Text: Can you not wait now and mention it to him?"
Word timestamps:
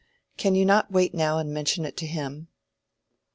Can 0.35 0.55
you 0.55 0.65
not 0.65 0.89
wait 0.89 1.13
now 1.13 1.37
and 1.37 1.53
mention 1.53 1.85
it 1.85 1.95
to 1.97 2.07
him?" 2.07 2.47